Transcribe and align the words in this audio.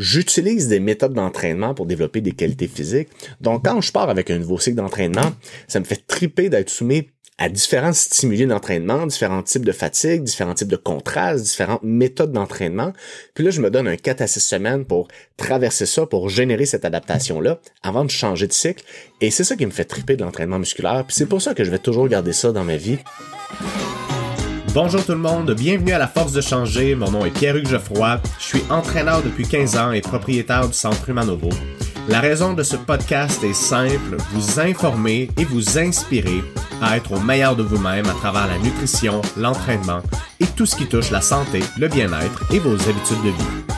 j'utilise 0.00 0.66
des 0.66 0.80
méthodes 0.80 1.12
d'entraînement 1.12 1.74
pour 1.74 1.84
développer 1.84 2.22
des 2.22 2.32
qualités 2.32 2.68
physiques. 2.68 3.08
Donc, 3.40 3.66
quand 3.66 3.80
je 3.82 3.92
pars 3.92 4.08
avec 4.08 4.30
un 4.30 4.38
nouveau 4.38 4.58
cycle 4.58 4.78
d'entraînement, 4.78 5.32
ça 5.68 5.78
me 5.78 5.84
fait 5.84 6.06
triper 6.06 6.48
d'être 6.48 6.70
soumis 6.70 7.08
à 7.36 7.48
différents 7.48 7.92
stimuli 7.92 8.46
d'entraînement, 8.46 9.06
différents 9.06 9.42
types 9.42 9.64
de 9.64 9.72
fatigue, 9.72 10.22
différents 10.22 10.54
types 10.54 10.68
de 10.68 10.76
contrastes, 10.76 11.44
différentes 11.44 11.82
méthodes 11.82 12.32
d'entraînement. 12.32 12.92
Puis 13.34 13.44
là, 13.44 13.50
je 13.50 13.60
me 13.60 13.70
donne 13.70 13.88
un 13.88 13.96
4 13.96 14.22
à 14.22 14.26
6 14.26 14.40
semaines 14.40 14.84
pour 14.84 15.08
traverser 15.36 15.86
ça, 15.86 16.04
pour 16.06 16.28
générer 16.28 16.66
cette 16.66 16.84
adaptation-là 16.84 17.60
avant 17.82 18.04
de 18.04 18.10
changer 18.10 18.46
de 18.46 18.52
cycle. 18.52 18.84
Et 19.20 19.30
c'est 19.30 19.44
ça 19.44 19.56
qui 19.56 19.64
me 19.64 19.70
fait 19.70 19.84
triper 19.84 20.16
de 20.16 20.22
l'entraînement 20.22 20.58
musculaire. 20.58 21.04
Puis 21.06 21.16
c'est 21.16 21.26
pour 21.26 21.40
ça 21.40 21.54
que 21.54 21.64
je 21.64 21.70
vais 21.70 21.78
toujours 21.78 22.08
garder 22.08 22.34
ça 22.34 22.52
dans 22.52 22.64
ma 22.64 22.76
vie. 22.76 22.98
Bonjour 24.72 25.04
tout 25.04 25.12
le 25.12 25.18
monde, 25.18 25.52
bienvenue 25.52 25.90
à 25.90 25.98
La 25.98 26.06
Force 26.06 26.32
de 26.32 26.40
changer. 26.40 26.94
Mon 26.94 27.10
nom 27.10 27.24
est 27.24 27.32
Pierre-Hugues 27.32 27.66
Geoffroy. 27.66 28.20
Je 28.38 28.44
suis 28.44 28.62
entraîneur 28.70 29.20
depuis 29.20 29.44
15 29.44 29.76
ans 29.76 29.90
et 29.90 30.00
propriétaire 30.00 30.68
du 30.68 30.72
Centre 30.72 31.10
Humanovo. 31.10 31.48
La 32.08 32.20
raison 32.20 32.52
de 32.52 32.62
ce 32.62 32.76
podcast 32.76 33.42
est 33.42 33.52
simple, 33.52 34.16
vous 34.30 34.60
informer 34.60 35.28
et 35.36 35.44
vous 35.44 35.76
inspirer 35.76 36.44
à 36.80 36.96
être 36.96 37.10
au 37.10 37.18
meilleur 37.18 37.56
de 37.56 37.64
vous-même 37.64 38.06
à 38.06 38.12
travers 38.12 38.46
la 38.46 38.58
nutrition, 38.58 39.20
l'entraînement 39.36 40.02
et 40.38 40.46
tout 40.46 40.66
ce 40.66 40.76
qui 40.76 40.86
touche 40.86 41.10
la 41.10 41.20
santé, 41.20 41.58
le 41.76 41.88
bien-être 41.88 42.44
et 42.54 42.60
vos 42.60 42.74
habitudes 42.74 43.22
de 43.24 43.30
vie. 43.30 43.74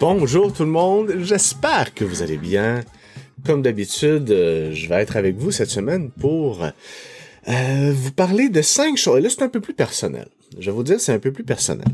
Bonjour 0.00 0.54
tout 0.54 0.64
le 0.64 0.70
monde, 0.70 1.12
j'espère 1.20 1.92
que 1.92 2.06
vous 2.06 2.22
allez 2.22 2.38
bien. 2.38 2.80
Comme 3.44 3.60
d'habitude, 3.60 4.30
euh, 4.30 4.72
je 4.72 4.88
vais 4.88 5.02
être 5.02 5.16
avec 5.16 5.36
vous 5.36 5.50
cette 5.50 5.70
semaine 5.70 6.10
pour 6.10 6.64
euh, 7.48 7.92
vous 7.94 8.12
parler 8.12 8.48
de 8.48 8.62
cinq 8.62 8.96
choses. 8.96 9.18
Et 9.18 9.20
là, 9.20 9.30
c'est 9.30 9.42
un 9.42 9.48
peu 9.48 9.60
plus 9.60 9.74
personnel. 9.74 10.28
Je 10.58 10.66
vais 10.70 10.76
vous 10.76 10.82
dire, 10.82 11.00
c'est 11.00 11.12
un 11.12 11.18
peu 11.18 11.32
plus 11.32 11.44
personnel. 11.44 11.88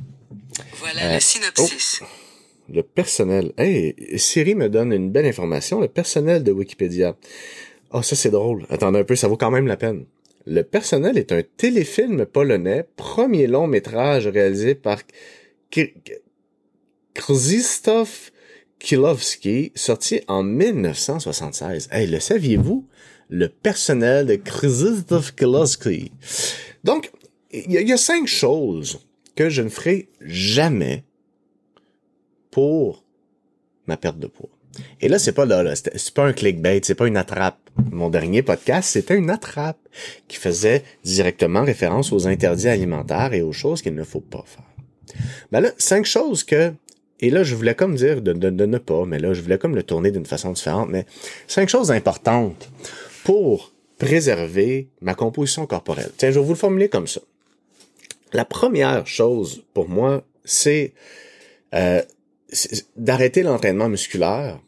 Voilà 0.78 1.14
le 1.14 1.20
synopsis. 1.20 2.00
oh, 2.02 2.06
le 2.72 2.82
personnel. 2.82 3.52
Hey, 3.56 3.94
Siri 4.16 4.54
me 4.54 4.68
donne 4.68 4.92
une 4.92 5.10
belle 5.10 5.26
information. 5.26 5.80
Le 5.80 5.88
personnel 5.88 6.44
de 6.44 6.52
Wikipédia. 6.52 7.16
Oh, 7.92 8.02
ça 8.02 8.16
c'est 8.16 8.30
drôle. 8.30 8.66
Attendez 8.68 8.98
un 8.98 9.04
peu, 9.04 9.16
ça 9.16 9.28
vaut 9.28 9.36
quand 9.36 9.50
même 9.50 9.66
la 9.66 9.76
peine. 9.76 10.04
Le 10.46 10.62
personnel 10.62 11.18
est 11.18 11.32
un 11.32 11.42
téléfilm 11.56 12.24
polonais, 12.24 12.86
premier 12.96 13.46
long 13.46 13.66
métrage 13.66 14.26
réalisé 14.26 14.74
par 14.74 15.00
Krzysztof 17.14 18.32
Kilowski, 18.78 19.72
sorti 19.74 20.20
en 20.28 20.42
1976. 20.42 21.88
Hey, 21.90 22.06
le 22.06 22.20
saviez-vous? 22.20 22.86
Le 23.28 23.48
personnel 23.48 24.26
de 24.26 24.36
Krzysztof 24.36 25.34
Kilowski. 25.34 26.12
Donc, 26.84 27.10
il 27.50 27.70
y, 27.72 27.92
a- 27.92 27.96
cinq 27.96 28.26
choses 28.26 29.00
que 29.36 29.48
je 29.50 29.62
ne 29.62 29.68
ferai 29.68 30.08
jamais 30.20 31.04
pour 32.50 33.04
ma 33.86 33.96
perte 33.96 34.18
de 34.18 34.26
poids. 34.26 34.48
Et 35.00 35.08
là, 35.08 35.18
c'est 35.18 35.32
pas 35.32 35.44
là, 35.46 35.74
c'est 35.74 36.14
pas 36.14 36.26
un 36.26 36.32
clickbait, 36.32 36.80
c'est 36.84 36.94
pas 36.94 37.08
une 37.08 37.16
attrape. 37.16 37.58
Mon 37.90 38.10
dernier 38.10 38.42
podcast, 38.42 38.90
c'était 38.90 39.16
une 39.16 39.30
attrape 39.30 39.78
qui 40.28 40.36
faisait 40.36 40.84
directement 41.04 41.62
référence 41.64 42.12
aux 42.12 42.26
interdits 42.26 42.68
alimentaires 42.68 43.32
et 43.32 43.42
aux 43.42 43.52
choses 43.52 43.82
qu'il 43.82 43.94
ne 43.94 44.04
faut 44.04 44.20
pas 44.20 44.44
faire. 44.46 44.64
Ben 45.50 45.60
là, 45.60 45.70
cinq 45.78 46.04
choses 46.04 46.44
que, 46.44 46.72
et 47.20 47.30
là, 47.30 47.42
je 47.42 47.54
voulais 47.54 47.74
comme 47.74 47.96
dire 47.96 48.20
de 48.22 48.32
ne 48.66 48.78
pas, 48.78 49.04
mais 49.04 49.18
là, 49.18 49.32
je 49.32 49.40
voulais 49.42 49.58
comme 49.58 49.74
le 49.74 49.82
tourner 49.82 50.10
d'une 50.10 50.26
façon 50.26 50.52
différente, 50.52 50.90
mais 50.90 51.06
cinq 51.48 51.68
choses 51.68 51.90
importantes 51.90 52.68
pour 53.24 53.72
préserver 53.98 54.88
ma 55.00 55.14
composition 55.14 55.66
corporelle. 55.66 56.10
Tiens, 56.16 56.30
je 56.30 56.38
vais 56.38 56.44
vous 56.44 56.52
le 56.52 56.58
formuler 56.58 56.88
comme 56.88 57.06
ça. 57.06 57.20
La 58.32 58.44
première 58.44 59.06
chose 59.06 59.64
pour 59.74 59.88
moi, 59.88 60.24
c'est 60.44 60.92
euh, 61.74 62.02
d'arrêter 62.96 63.42
l'entraînement 63.42 63.88
musculaire, 63.88 64.60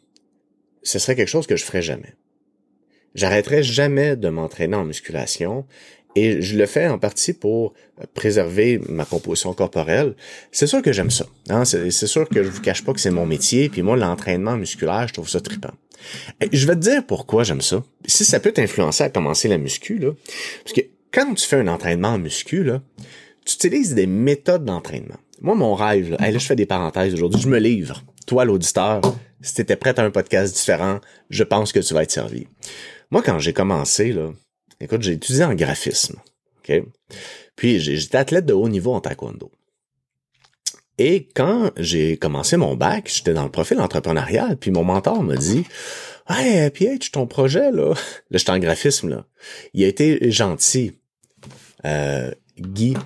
ce 0.83 0.98
serait 0.98 1.15
quelque 1.15 1.28
chose 1.28 1.47
que 1.47 1.56
je 1.56 1.65
ferais 1.65 1.83
jamais. 1.83 2.15
J'arrêterai 3.15 3.62
jamais 3.62 4.17
de 4.17 4.28
m'entraîner 4.28 4.77
en 4.77 4.84
musculation 4.84 5.66
et 6.16 6.43
je 6.43 6.56
le 6.56 6.66
fais 6.66 6.89
en 6.89 6.99
partie 6.99 7.33
pour 7.33 7.75
préserver 8.15 8.81
ma 8.89 9.05
composition 9.05 9.53
corporelle. 9.53 10.15
C'est 10.53 10.66
sûr 10.66 10.83
que 10.83 10.93
j'aime 10.93 11.10
ça. 11.10 11.27
Hein? 11.49 11.65
C'est 11.65 11.91
c'est 11.91 12.06
sûr 12.06 12.28
que 12.28 12.43
je 12.43 12.49
vous 12.49 12.60
cache 12.60 12.84
pas 12.84 12.93
que 12.93 13.00
c'est 13.00 13.10
mon 13.10 13.27
métier. 13.27 13.69
Puis 13.69 13.83
moi, 13.83 13.97
l'entraînement 13.97 14.56
musculaire, 14.56 15.06
je 15.09 15.15
trouve 15.15 15.28
ça 15.28 15.41
trippant. 15.41 15.72
Je 16.53 16.66
vais 16.66 16.75
te 16.75 16.81
dire 16.81 17.06
pourquoi 17.06 17.44
j'aime 17.44 17.61
ça. 17.61 17.83
Si 18.06 18.25
ça 18.25 18.41
peut 18.41 18.53
t'influencer 18.53 19.05
à 19.05 19.11
commencer 19.11 19.49
la 19.49 19.59
muscu, 19.59 19.99
là, 19.99 20.11
parce 20.65 20.72
que 20.72 20.83
quand 21.12 21.34
tu 21.34 21.47
fais 21.47 21.56
un 21.56 21.69
entraînement 21.69 22.09
en 22.09 22.19
muscu, 22.19 22.65
tu 23.44 23.55
utilises 23.55 23.94
des 23.94 24.06
méthodes 24.06 24.65
d'entraînement. 24.65 25.19
Moi, 25.41 25.55
mon 25.55 25.75
rêve, 25.75 26.16
là, 26.19 26.31
je 26.31 26.39
fais 26.39 26.56
des 26.56 26.66
parenthèses 26.66 27.15
aujourd'hui, 27.15 27.41
je 27.41 27.49
me 27.49 27.59
livre. 27.59 28.03
Toi, 28.27 28.44
l'auditeur, 28.44 29.00
si 29.41 29.55
tu 29.55 29.62
étais 29.62 29.77
prêt 29.77 29.99
à 29.99 30.05
un 30.05 30.10
podcast 30.10 30.55
différent, 30.55 31.00
je 31.31 31.43
pense 31.44 31.72
que 31.72 31.81
tu 31.81 31.94
vas 31.94 32.03
être 32.03 32.10
servi. 32.10 32.47
Moi, 33.10 33.22
quand 33.22 33.39
j'ai 33.39 33.53
commencé, 33.53 34.12
là, 34.12 34.33
écoute, 34.81 35.03
j'ai 35.03 35.12
étudié 35.12 35.44
en 35.44 35.55
graphisme. 35.55 36.21
OK? 36.59 36.83
Puis, 37.56 37.81
j'étais 37.81 38.19
athlète 38.19 38.47
de 38.47 38.53
haut 38.53 38.69
niveau 38.69 38.94
en 38.94 39.00
taekwondo. 39.00 39.50
Et 41.03 41.28
quand 41.34 41.71
j'ai 41.78 42.19
commencé 42.19 42.59
mon 42.59 42.77
bac, 42.77 43.11
j'étais 43.11 43.33
dans 43.33 43.44
le 43.44 43.50
profil 43.50 43.81
entrepreneurial, 43.81 44.59
puis 44.59 44.71
mon 44.71 44.84
mentor 44.84 45.22
m'a 45.22 45.34
dit 45.34 45.65
Hey, 46.28 46.69
PH, 46.69 47.12
ton 47.12 47.27
projet, 47.27 47.71
là, 47.72 47.94
là, 48.31 48.38
j'étais 48.38 48.50
en 48.50 48.59
graphisme, 48.59 49.09
là. 49.09 49.25
Il 49.72 49.83
a 49.83 49.87
été 49.87 50.31
gentil. 50.31 50.93
Euh, 51.87 52.31
Guy, 52.59 52.99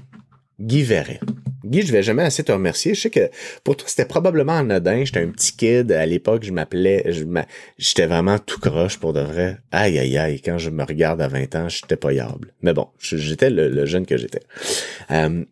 Guy 0.58 0.82
Verret. 0.82 1.20
Guy, 1.64 1.82
je 1.82 1.92
vais 1.92 2.02
jamais 2.02 2.22
assez 2.22 2.44
te 2.44 2.52
remercier. 2.52 2.94
Je 2.94 3.00
sais 3.00 3.10
que 3.10 3.30
pour 3.62 3.76
toi, 3.76 3.88
c'était 3.88 4.04
probablement 4.04 4.58
anodin. 4.58 5.04
J'étais 5.04 5.20
un 5.20 5.28
petit 5.28 5.56
kid. 5.56 5.90
À 5.92 6.04
l'époque, 6.04 6.44
je 6.44 6.52
m'appelais, 6.52 7.10
j'étais 7.78 8.06
vraiment 8.06 8.38
tout 8.38 8.60
croche 8.60 8.98
pour 8.98 9.12
de 9.12 9.20
vrai. 9.20 9.58
Aïe, 9.72 9.98
aïe, 9.98 10.18
aïe. 10.18 10.40
Quand 10.42 10.58
je 10.58 10.70
me 10.70 10.84
regarde 10.84 11.20
à 11.22 11.28
20 11.28 11.54
ans, 11.56 11.68
j'étais 11.68 11.96
pas 11.96 12.12
yable. 12.12 12.52
Mais 12.62 12.74
bon, 12.74 12.88
j'étais 12.98 13.50
le, 13.50 13.68
le 13.68 13.86
jeune 13.86 14.06
que 14.06 14.16
j'étais. 14.16 14.42
Euh, 15.10 15.44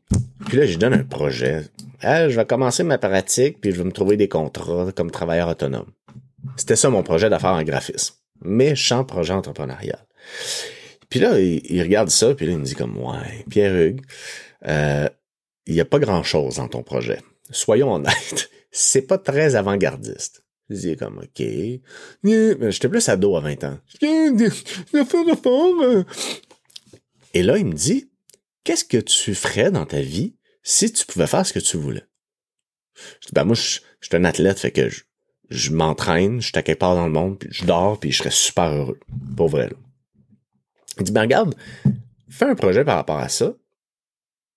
puis 0.47 0.59
là, 0.59 0.67
je 0.67 0.77
donne 0.79 0.95
un 0.95 1.05
projet. 1.05 1.63
Ah, 2.03 2.29
je 2.29 2.37
vais 2.37 2.45
commencer 2.45 2.83
ma 2.83 2.99
pratique, 2.99 3.61
puis 3.61 3.73
je 3.73 3.79
vais 3.79 3.85
me 3.85 3.93
trouver 3.93 4.17
des 4.17 4.29
contrats 4.29 4.93
comme 4.95 5.11
travailleur 5.11 5.49
autonome. 5.49 5.91
C'était 6.57 6.77
ça 6.77 6.91
mon 6.91 7.03
projet 7.03 7.31
d'affaires 7.31 7.53
en 7.53 7.63
graphisme. 7.63 8.17
Méchant 8.45 9.05
projet 9.05 9.33
entrepreneurial. 9.33 10.05
Puis 11.09 11.21
là, 11.21 11.39
il, 11.39 11.61
il 11.71 11.83
regarde 11.83 12.11
ça, 12.11 12.35
puis 12.35 12.47
là, 12.47 12.53
il 12.53 12.59
me 12.59 12.65
dit 12.65 12.75
comme, 12.75 12.97
ouais, 12.99 13.45
Pierre-Hugues, 13.49 14.01
euh, 14.67 15.09
il 15.67 15.75
y 15.75 15.81
a 15.81 15.85
pas 15.85 15.99
grand-chose 15.99 16.57
dans 16.57 16.69
ton 16.69 16.83
projet. 16.83 17.21
Soyons 17.51 17.95
honnêtes, 17.95 18.51
c'est 18.71 19.03
pas 19.03 19.19
très 19.19 19.55
avant-gardiste. 19.55 20.45
Je 20.71 20.77
dis 20.77 20.97
comme, 20.97 21.19
OK. 21.19 21.47
Mais 22.23 22.73
J'étais 22.73 22.89
plus 22.89 23.09
ado 23.09 23.37
à 23.37 23.41
20 23.41 23.65
ans. 23.65 23.79
Et 27.35 27.43
là, 27.43 27.59
il 27.59 27.67
me 27.67 27.73
dit, 27.73 28.11
qu'est-ce 28.65 28.85
que 28.85 28.99
tu 28.99 29.35
ferais 29.35 29.71
dans 29.71 29.87
ta 29.87 30.01
vie 30.01 30.37
si 30.63 30.93
tu 30.93 31.05
pouvais 31.05 31.27
faire 31.27 31.47
ce 31.47 31.53
que 31.53 31.59
tu 31.59 31.77
voulais? 31.77 32.05
Je 33.21 33.27
dis, 33.27 33.33
ben 33.33 33.45
moi, 33.45 33.55
je, 33.55 33.81
suis 34.01 34.17
un 34.17 34.25
athlète, 34.25 34.59
fait 34.59 34.71
que 34.71 34.89
je, 34.89 35.03
je 35.51 35.71
m'entraîne, 35.71 36.41
je 36.41 36.49
suis 36.49 36.59
à 36.59 36.63
quelque 36.63 36.79
part 36.79 36.95
dans 36.95 37.07
le 37.07 37.13
monde, 37.13 37.39
puis 37.39 37.49
je 37.53 37.65
dors, 37.65 37.99
puis 37.99 38.13
je 38.13 38.19
serais 38.19 38.31
super 38.31 38.71
heureux. 38.71 39.01
Pour 39.37 39.49
vrai, 39.49 39.69
là. 39.69 39.77
Il 40.99 41.05
dit, 41.05 41.13
ben 41.13 41.23
regarde, 41.23 41.55
fais 42.29 42.45
un 42.45 42.55
projet 42.55 42.85
par 42.85 42.97
rapport 42.97 43.19
à 43.19 43.29
ça, 43.29 43.55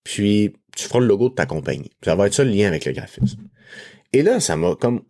puis 0.04 0.54
tu 0.76 0.84
feras 0.84 1.00
le 1.00 1.06
logo 1.06 1.28
de 1.28 1.34
ta 1.34 1.46
compagnie. 1.46 1.90
Ça 2.04 2.14
va 2.14 2.26
être 2.26 2.34
ça 2.34 2.44
le 2.44 2.50
lien 2.50 2.68
avec 2.68 2.84
le 2.84 2.92
graphisme. 2.92 3.40
Et 4.12 4.22
là, 4.22 4.38
ça 4.40 4.56
m'a 4.56 4.76
comme 4.76 5.02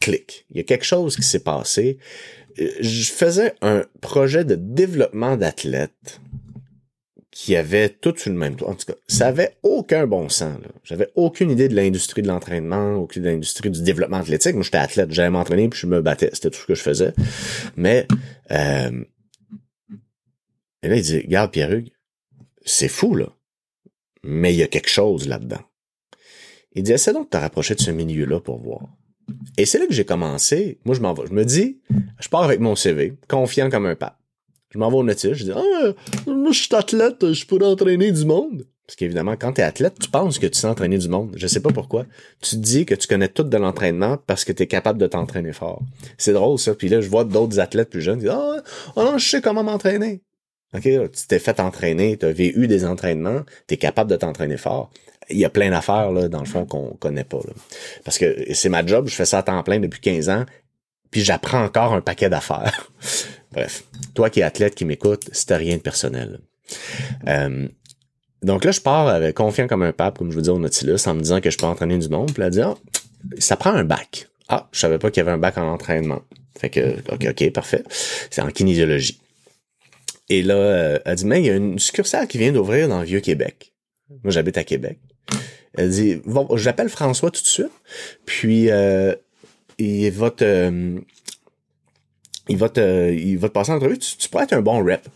clic. 0.00 0.46
Il 0.50 0.58
y 0.58 0.60
a 0.60 0.64
quelque 0.64 0.84
chose 0.84 1.16
qui 1.16 1.22
s'est 1.22 1.42
passé. 1.42 1.98
Euh, 2.58 2.68
Je 2.80 3.10
faisais 3.10 3.54
un 3.62 3.84
projet 4.00 4.44
de 4.44 4.54
développement 4.54 5.36
d'athlètes 5.36 6.20
qui 7.30 7.54
avait 7.54 7.90
tout 7.90 8.14
sur 8.16 8.32
le 8.32 8.38
même 8.38 8.56
toit. 8.56 8.70
En 8.70 8.74
tout 8.74 8.86
cas, 8.86 8.98
ça 9.08 9.28
avait 9.28 9.56
aucun 9.62 10.06
bon 10.06 10.28
sens. 10.28 10.58
J'avais 10.84 11.10
aucune 11.16 11.50
idée 11.50 11.68
de 11.68 11.74
l'industrie 11.74 12.22
de 12.22 12.28
l'entraînement, 12.28 12.94
aucune 12.94 13.22
de 13.22 13.28
l'industrie 13.28 13.70
du 13.70 13.82
développement 13.82 14.16
athlétique. 14.18 14.54
Moi, 14.54 14.62
j'étais 14.62 14.78
athlète, 14.78 15.12
j'allais 15.12 15.30
m'entraîner 15.30 15.68
puis 15.68 15.78
je 15.78 15.86
me 15.86 16.00
battais. 16.00 16.30
C'était 16.32 16.50
tout 16.50 16.60
ce 16.60 16.66
que 16.66 16.74
je 16.74 16.82
faisais. 16.82 17.12
Mais 17.76 18.06
euh, 18.50 19.04
et 20.82 20.88
là, 20.88 20.96
il 20.96 21.02
dit, 21.02 21.18
regarde, 21.18 21.50
Pierre-Hugues, 21.50 21.92
c'est 22.64 22.88
fou, 22.88 23.14
là. 23.14 23.35
Mais 24.26 24.52
il 24.52 24.58
y 24.58 24.62
a 24.62 24.68
quelque 24.68 24.90
chose 24.90 25.28
là-dedans. 25.28 25.62
Il 26.74 26.82
dit, 26.82 26.92
essaie 26.92 27.12
donc 27.12 27.26
de 27.26 27.30
te 27.30 27.36
rapprocher 27.36 27.74
de 27.74 27.80
ce 27.80 27.90
milieu-là 27.90 28.40
pour 28.40 28.58
voir. 28.58 28.82
Et 29.56 29.64
c'est 29.64 29.78
là 29.78 29.86
que 29.86 29.94
j'ai 29.94 30.04
commencé. 30.04 30.78
Moi, 30.84 30.94
je 30.94 31.00
m'en 31.00 31.14
vais. 31.14 31.26
Je 31.26 31.32
me 31.32 31.44
dis, 31.44 31.80
je 32.20 32.28
pars 32.28 32.42
avec 32.42 32.60
mon 32.60 32.76
CV, 32.76 33.14
confiant 33.28 33.70
comme 33.70 33.86
un 33.86 33.96
pape. 33.96 34.18
Je 34.70 34.78
m'en 34.78 34.90
vais 34.90 34.96
au 34.96 35.04
notice. 35.04 35.32
Je 35.32 35.44
dis, 35.44 35.52
ah, 35.52 35.92
moi, 36.26 36.52
je 36.52 36.62
suis 36.62 36.74
athlète, 36.74 37.32
je 37.32 37.46
pourrais 37.46 37.66
entraîner 37.66 38.12
du 38.12 38.24
monde. 38.24 38.66
Parce 38.86 38.96
qu'évidemment, 38.96 39.36
quand 39.36 39.54
tu 39.54 39.62
es 39.62 39.64
athlète, 39.64 39.98
tu 40.00 40.08
penses 40.08 40.38
que 40.38 40.46
tu 40.46 40.58
sais 40.58 40.68
entraîner 40.68 40.98
du 40.98 41.08
monde. 41.08 41.32
Je 41.36 41.46
sais 41.48 41.60
pas 41.60 41.72
pourquoi. 41.72 42.06
Tu 42.40 42.50
te 42.50 42.60
dis 42.60 42.86
que 42.86 42.94
tu 42.94 43.08
connais 43.08 43.28
tout 43.28 43.42
de 43.42 43.56
l'entraînement 43.56 44.16
parce 44.26 44.44
que 44.44 44.52
tu 44.52 44.62
es 44.62 44.66
capable 44.68 45.00
de 45.00 45.08
t'entraîner 45.08 45.52
fort. 45.52 45.82
C'est 46.18 46.32
drôle, 46.32 46.58
ça. 46.58 46.74
Puis 46.74 46.88
là, 46.88 47.00
je 47.00 47.08
vois 47.08 47.24
d'autres 47.24 47.58
athlètes 47.58 47.90
plus 47.90 48.00
jeunes 48.00 48.18
qui 48.18 48.26
disent, 48.26 48.34
ah, 48.34 48.62
oh 48.94 49.02
non, 49.02 49.18
je 49.18 49.28
sais 49.28 49.40
comment 49.40 49.64
m'entraîner. 49.64 50.22
OK, 50.74 50.82
tu 50.82 51.26
t'es 51.28 51.38
fait 51.38 51.60
entraîner, 51.60 52.16
tu 52.16 52.26
as 52.26 52.30
eu 52.30 52.66
des 52.66 52.84
entraînements, 52.84 53.42
tu 53.66 53.74
es 53.74 53.76
capable 53.76 54.10
de 54.10 54.16
t'entraîner 54.16 54.56
fort. 54.56 54.90
il 55.30 55.38
y 55.38 55.44
a 55.44 55.50
plein 55.50 55.70
d'affaires, 55.70 56.12
là, 56.12 56.28
dans 56.28 56.40
le 56.40 56.46
fond, 56.46 56.66
qu'on 56.66 56.90
connaît 56.94 57.24
pas. 57.24 57.38
Là. 57.38 57.52
Parce 58.04 58.18
que 58.18 58.52
c'est 58.52 58.68
ma 58.68 58.84
job, 58.84 59.08
je 59.08 59.14
fais 59.14 59.24
ça 59.24 59.38
à 59.38 59.42
temps 59.42 59.62
plein 59.62 59.80
depuis 59.80 60.00
15 60.00 60.28
ans, 60.28 60.44
puis 61.10 61.22
j'apprends 61.22 61.64
encore 61.64 61.94
un 61.94 62.00
paquet 62.00 62.28
d'affaires. 62.28 62.90
Bref, 63.52 63.84
toi 64.14 64.28
qui 64.28 64.40
es 64.40 64.42
athlète, 64.42 64.74
qui 64.74 64.84
m'écoute, 64.84 65.28
c'était 65.32 65.56
rien 65.56 65.76
de 65.76 65.82
personnel. 65.82 66.40
Euh, 67.28 67.68
donc 68.42 68.64
là, 68.64 68.70
je 68.70 68.80
pars 68.80 69.08
avec 69.08 69.34
confiant 69.36 69.66
comme 69.66 69.82
un 69.82 69.92
pape, 69.92 70.18
comme 70.18 70.30
je 70.30 70.36
vous 70.36 70.42
dis 70.42 70.50
au 70.50 70.58
Nautilus, 70.58 71.06
en 71.06 71.14
me 71.14 71.20
disant 71.20 71.40
que 71.40 71.50
je 71.50 71.56
peux 71.56 71.66
entraîner 71.66 71.98
du 71.98 72.08
monde. 72.08 72.32
Puis 72.32 72.42
là, 72.42 72.50
dit, 72.50 72.60
ah, 72.60 72.74
ça 73.38 73.56
prend 73.56 73.70
un 73.70 73.84
bac. 73.84 74.28
Ah, 74.48 74.68
je 74.72 74.80
savais 74.80 74.98
pas 74.98 75.10
qu'il 75.10 75.20
y 75.20 75.22
avait 75.22 75.32
un 75.32 75.38
bac 75.38 75.58
en 75.58 75.72
entraînement. 75.72 76.22
Fait 76.58 76.70
que, 76.70 76.96
ok, 77.12 77.26
ok, 77.30 77.52
parfait. 77.52 77.82
C'est 78.30 78.42
en 78.42 78.48
kinésiologie. 78.48 79.20
Et 80.28 80.42
là, 80.42 80.54
euh, 80.54 80.98
elle 81.04 81.16
dit, 81.16 81.26
mais 81.26 81.40
il 81.40 81.46
y 81.46 81.50
a 81.50 81.56
une 81.56 81.78
succursale 81.78 82.26
qui 82.26 82.38
vient 82.38 82.52
d'ouvrir 82.52 82.88
dans 82.88 83.00
le 83.00 83.06
Vieux-Québec. 83.06 83.72
Moi, 84.22 84.32
j'habite 84.32 84.58
à 84.58 84.64
Québec. 84.64 84.98
Elle 85.74 85.90
dit, 85.90 86.16
bon, 86.24 86.48
j'appelle 86.56 86.88
François 86.88 87.30
tout 87.30 87.42
de 87.42 87.46
suite. 87.46 87.70
Puis, 88.24 88.70
euh, 88.70 89.14
il 89.78 90.10
va 90.10 90.30
te, 90.30 91.00
il 92.48 92.56
va 92.56 92.68
te, 92.68 93.12
il 93.12 93.38
va 93.38 93.48
te 93.48 93.52
passer 93.52 93.72
en 93.72 93.76
entrevue. 93.76 93.98
Tu, 93.98 94.28
pourrais 94.28 94.44
être 94.44 94.54
un 94.54 94.62
bon 94.62 94.84
rep. 94.84 95.06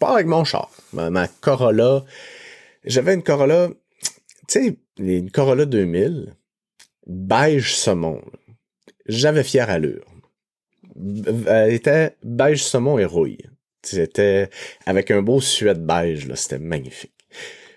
Pas 0.00 0.14
avec 0.14 0.26
mon 0.26 0.44
char. 0.44 0.70
Ma, 0.92 1.28
Corolla. 1.28 2.04
J'avais 2.84 3.14
une 3.14 3.22
Corolla, 3.22 3.70
tu 4.48 4.60
sais, 4.60 4.76
une 4.98 5.30
Corolla 5.30 5.64
2000, 5.64 6.34
beige 7.06 7.76
saumon. 7.76 8.20
J'avais 9.06 9.44
fière 9.44 9.70
allure. 9.70 10.04
Elle 11.46 11.72
était 11.72 12.16
beige 12.22 12.62
saumon 12.62 12.98
et 12.98 13.04
rouille. 13.04 13.38
C'était 13.86 14.50
avec 14.86 15.10
un 15.10 15.22
beau 15.22 15.40
suède 15.40 15.84
beige, 15.84 16.26
là. 16.26 16.36
C'était 16.36 16.58
magnifique. 16.58 17.12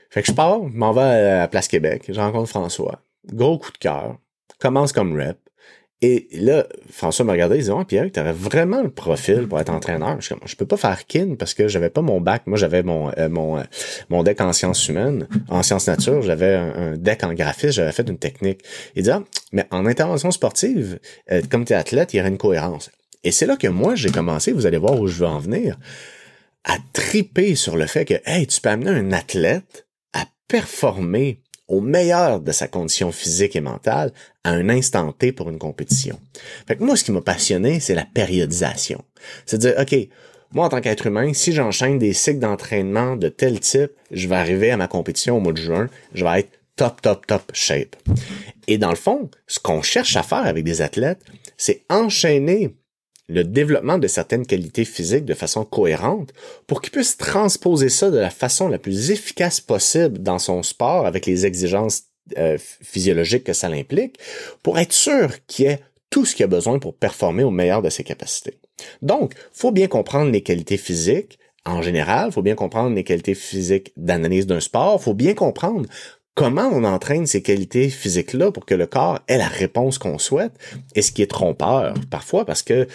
Fait 0.09 0.21
que 0.21 0.27
je 0.27 0.33
pars, 0.33 0.61
m'en 0.61 0.93
vais 0.93 1.29
à 1.29 1.47
Place 1.47 1.67
Québec, 1.67 2.03
je 2.09 2.19
rencontre 2.19 2.49
François. 2.49 3.01
Gros 3.31 3.57
coup 3.57 3.71
de 3.71 3.77
cœur. 3.77 4.17
Commence 4.59 4.91
comme 4.91 5.19
rep. 5.19 5.37
Et 6.03 6.27
là, 6.31 6.67
François 6.91 7.25
me 7.25 7.31
regardait, 7.31 7.55
il 7.55 7.61
disait, 7.61 7.71
oh, 7.71 7.83
Pierre, 7.83 8.05
tu 8.13 8.19
aurais 8.19 8.33
vraiment 8.33 8.83
le 8.83 8.91
profil 8.91 9.47
pour 9.47 9.59
être 9.59 9.71
entraîneur. 9.71 10.21
Je, 10.21 10.35
je 10.45 10.55
peux 10.55 10.67
pas 10.67 10.77
faire 10.77 11.07
kin 11.07 11.33
parce 11.39 11.55
que 11.55 11.67
j'avais 11.67 11.89
pas 11.89 12.03
mon 12.03 12.21
bac. 12.21 12.43
Moi, 12.45 12.55
j'avais 12.55 12.83
mon, 12.83 13.09
euh, 13.17 13.29
mon, 13.29 13.57
euh, 13.57 13.63
mon 14.09 14.21
deck 14.21 14.39
en 14.39 14.53
sciences 14.53 14.87
humaines, 14.87 15.27
en 15.49 15.63
sciences 15.63 15.87
nature. 15.87 16.21
J'avais 16.21 16.53
un, 16.53 16.97
deck 16.97 17.23
en 17.23 17.33
graphisme. 17.33 17.71
J'avais 17.71 17.91
fait 17.91 18.07
une 18.07 18.19
technique. 18.19 18.61
Il 18.95 19.03
dit, 19.03 19.09
ah, 19.09 19.23
mais 19.51 19.65
en 19.71 19.87
intervention 19.87 20.29
sportive, 20.29 20.99
euh, 21.31 21.41
comme 21.49 21.65
tu 21.65 21.73
es 21.73 21.75
athlète, 21.75 22.13
il 22.13 22.17
y 22.17 22.19
aurait 22.19 22.29
une 22.29 22.37
cohérence. 22.37 22.91
Et 23.23 23.31
c'est 23.31 23.45
là 23.45 23.57
que 23.57 23.67
moi, 23.67 23.95
j'ai 23.95 24.11
commencé, 24.11 24.51
vous 24.51 24.65
allez 24.65 24.77
voir 24.77 24.99
où 24.99 25.07
je 25.07 25.19
veux 25.19 25.27
en 25.27 25.39
venir, 25.39 25.77
à 26.63 26.77
triper 26.93 27.55
sur 27.55 27.77
le 27.77 27.87
fait 27.87 28.05
que, 28.05 28.15
hey, 28.25 28.47
tu 28.47 28.61
peux 28.61 28.69
amener 28.69 28.91
un 28.91 29.11
athlète 29.11 29.87
à 30.13 30.25
performer 30.47 31.41
au 31.67 31.81
meilleur 31.81 32.39
de 32.39 32.51
sa 32.51 32.67
condition 32.67 33.11
physique 33.11 33.55
et 33.55 33.61
mentale 33.61 34.13
à 34.43 34.51
un 34.51 34.69
instant 34.69 35.11
T 35.11 35.31
pour 35.31 35.49
une 35.49 35.57
compétition. 35.57 36.19
Fait 36.67 36.77
que 36.77 36.83
moi, 36.83 36.95
ce 36.95 37.03
qui 37.03 37.11
m'a 37.11 37.21
passionné, 37.21 37.79
c'est 37.79 37.95
la 37.95 38.05
périodisation. 38.05 39.03
C'est 39.45 39.57
à 39.57 39.59
dire, 39.59 39.75
OK, 39.79 40.09
moi, 40.53 40.65
en 40.65 40.69
tant 40.69 40.79
qu'être 40.79 41.07
humain, 41.07 41.33
si 41.33 41.51
j'enchaîne 41.51 41.99
des 41.99 42.13
cycles 42.13 42.39
d'entraînement 42.39 43.17
de 43.17 43.27
tel 43.27 43.59
type, 43.59 43.91
je 44.11 44.27
vais 44.27 44.35
arriver 44.35 44.71
à 44.71 44.77
ma 44.77 44.87
compétition 44.87 45.37
au 45.37 45.39
mois 45.41 45.51
de 45.51 45.57
juin, 45.57 45.89
je 46.13 46.23
vais 46.23 46.39
être 46.39 46.51
top, 46.77 47.01
top, 47.01 47.27
top 47.27 47.51
shape. 47.53 47.95
Et 48.67 48.77
dans 48.77 48.89
le 48.89 48.95
fond, 48.95 49.29
ce 49.47 49.59
qu'on 49.59 49.81
cherche 49.81 50.15
à 50.15 50.23
faire 50.23 50.45
avec 50.45 50.63
des 50.63 50.81
athlètes, 50.81 51.21
c'est 51.57 51.83
enchaîner 51.89 52.75
le 53.29 53.43
développement 53.43 53.97
de 53.97 54.07
certaines 54.07 54.45
qualités 54.45 54.85
physiques 54.85 55.25
de 55.25 55.33
façon 55.33 55.65
cohérente 55.65 56.33
pour 56.65 56.81
qu'il 56.81 56.91
puisse 56.91 57.17
transposer 57.17 57.89
ça 57.89 58.09
de 58.09 58.17
la 58.17 58.29
façon 58.29 58.69
la 58.69 58.79
plus 58.79 59.11
efficace 59.11 59.59
possible 59.59 60.19
dans 60.19 60.39
son 60.39 60.63
sport 60.63 61.05
avec 61.05 61.25
les 61.25 61.45
exigences 61.45 62.03
euh, 62.37 62.57
physiologiques 62.59 63.43
que 63.43 63.53
ça 63.53 63.67
implique 63.67 64.17
pour 64.63 64.79
être 64.79 64.93
sûr 64.93 65.45
qu'il 65.45 65.67
ait 65.67 65.81
tout 66.09 66.25
ce 66.25 66.35
qu'il 66.35 66.45
a 66.45 66.47
besoin 66.47 66.79
pour 66.79 66.95
performer 66.95 67.43
au 67.43 67.51
meilleur 67.51 67.81
de 67.81 67.89
ses 67.89 68.03
capacités. 68.03 68.57
Donc, 69.01 69.33
faut 69.51 69.71
bien 69.71 69.87
comprendre 69.87 70.31
les 70.31 70.41
qualités 70.41 70.77
physiques 70.77 71.39
en 71.65 71.81
général, 71.81 72.31
faut 72.31 72.41
bien 72.41 72.55
comprendre 72.55 72.95
les 72.95 73.03
qualités 73.03 73.35
physiques 73.35 73.91
d'analyse 73.97 74.47
d'un 74.47 74.61
sport, 74.61 75.03
faut 75.03 75.13
bien 75.13 75.33
comprendre 75.33 75.85
comment 76.37 76.69
on 76.71 76.83
entraîne 76.83 77.25
ces 77.25 77.41
qualités 77.41 77.89
physiques-là 77.89 78.51
pour 78.51 78.67
que 78.67 78.75
le 78.75 78.85
corps 78.85 79.19
ait 79.27 79.39
la 79.39 79.47
réponse 79.47 79.97
qu'on 79.97 80.19
souhaite, 80.19 80.53
et 80.93 81.01
ce 81.01 81.11
qui 81.11 81.23
est 81.23 81.27
trompeur 81.27 81.95
parfois, 82.11 82.45
parce 82.45 82.61
que 82.61 82.87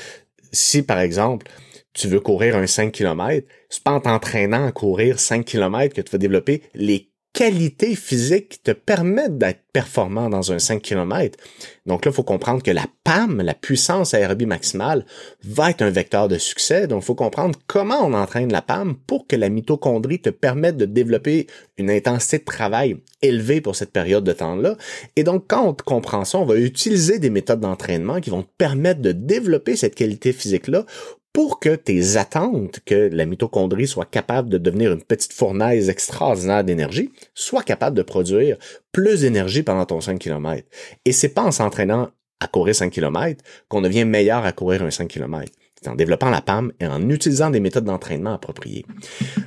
si, 0.52 0.82
par 0.82 1.00
exemple, 1.00 1.48
tu 1.92 2.06
veux 2.06 2.20
courir 2.20 2.56
un 2.56 2.68
5 2.68 2.92
km, 2.92 3.46
c'est 3.68 3.82
pas 3.82 3.90
en 3.90 4.00
t'entraînant 4.00 4.64
à 4.64 4.70
courir 4.70 5.18
5 5.18 5.44
km 5.44 5.92
que 5.92 6.00
tu 6.00 6.12
vas 6.12 6.18
développer 6.18 6.62
les 6.74 7.10
qualités 7.32 7.94
physiques 7.94 8.50
qui 8.50 8.58
te 8.58 8.72
permettent 8.72 9.38
d'être 9.38 9.60
performant 9.72 10.28
dans 10.28 10.52
un 10.52 10.58
5 10.58 10.82
km. 10.82 11.38
Donc 11.86 12.04
là, 12.04 12.10
il 12.10 12.14
faut 12.14 12.22
comprendre 12.22 12.62
que 12.62 12.70
la 12.70 12.84
PAM, 13.04 13.40
la 13.40 13.54
puissance 13.54 14.12
aérobie 14.12 14.46
maximale, 14.46 15.06
va 15.42 15.70
être 15.70 15.82
un 15.82 15.90
vecteur 15.90 16.28
de 16.28 16.36
succès. 16.36 16.86
Donc, 16.86 17.02
il 17.02 17.06
faut 17.06 17.14
comprendre 17.14 17.58
comment 17.66 18.04
on 18.04 18.12
entraîne 18.12 18.52
la 18.52 18.60
PAM 18.60 18.96
pour 19.06 19.26
que 19.26 19.34
la 19.34 19.48
mitochondrie 19.48 20.20
te 20.20 20.30
permette 20.30 20.76
de 20.76 20.84
développer 20.84 21.46
une 21.78 21.90
intensité 21.90 22.38
de 22.38 22.44
travail 22.44 22.96
élevée 23.22 23.60
pour 23.60 23.76
cette 23.76 23.92
période 23.92 24.24
de 24.24 24.32
temps-là. 24.32 24.76
Et 25.16 25.24
donc, 25.24 25.44
quand 25.48 25.66
on 25.66 25.74
comprend 25.74 26.24
ça, 26.24 26.38
on 26.38 26.44
va 26.44 26.56
utiliser 26.56 27.18
des 27.18 27.30
méthodes 27.30 27.60
d'entraînement 27.60 28.20
qui 28.20 28.30
vont 28.30 28.42
te 28.42 28.52
permettre 28.58 29.00
de 29.00 29.12
développer 29.12 29.76
cette 29.76 29.94
qualité 29.94 30.32
physique-là 30.32 30.84
pour 31.32 31.60
que 31.60 31.74
tes 31.74 32.16
attentes, 32.16 32.80
que 32.84 33.08
la 33.10 33.24
mitochondrie 33.24 33.86
soit 33.86 34.04
capable 34.04 34.48
de 34.48 34.58
devenir 34.58 34.92
une 34.92 35.02
petite 35.02 35.32
fournaise 35.32 35.88
extraordinaire 35.88 36.64
d'énergie, 36.64 37.10
soit 37.34 37.62
capable 37.62 37.96
de 37.96 38.02
produire 38.02 38.58
plus 38.92 39.22
d'énergie 39.22 39.62
pendant 39.62 39.86
ton 39.86 40.00
5 40.00 40.18
km. 40.18 40.66
Et 41.04 41.12
c'est 41.12 41.30
pas 41.30 41.42
en 41.42 41.50
s'entraînant 41.50 42.10
à 42.40 42.48
courir 42.48 42.74
5 42.74 42.90
km 42.90 43.42
qu'on 43.68 43.80
devient 43.80 44.04
meilleur 44.04 44.44
à 44.44 44.52
courir 44.52 44.82
un 44.82 44.90
5 44.90 45.08
km. 45.08 45.50
C'est 45.80 45.88
en 45.88 45.94
développant 45.94 46.30
la 46.30 46.42
PAM 46.42 46.72
et 46.80 46.86
en 46.86 47.08
utilisant 47.08 47.50
des 47.50 47.60
méthodes 47.60 47.84
d'entraînement 47.84 48.34
appropriées. 48.34 48.84